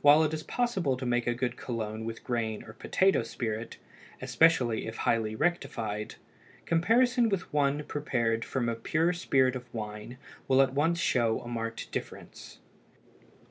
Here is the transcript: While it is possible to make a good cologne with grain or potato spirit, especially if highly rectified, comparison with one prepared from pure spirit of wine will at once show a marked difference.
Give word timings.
While 0.00 0.24
it 0.24 0.32
is 0.32 0.42
possible 0.42 0.96
to 0.96 1.04
make 1.04 1.26
a 1.26 1.34
good 1.34 1.58
cologne 1.58 2.06
with 2.06 2.24
grain 2.24 2.62
or 2.64 2.72
potato 2.72 3.22
spirit, 3.22 3.76
especially 4.22 4.86
if 4.86 4.96
highly 4.96 5.34
rectified, 5.36 6.14
comparison 6.64 7.28
with 7.28 7.52
one 7.52 7.84
prepared 7.84 8.42
from 8.42 8.74
pure 8.76 9.12
spirit 9.12 9.54
of 9.54 9.66
wine 9.74 10.16
will 10.48 10.62
at 10.62 10.72
once 10.72 10.98
show 10.98 11.42
a 11.42 11.48
marked 11.48 11.92
difference. 11.92 12.56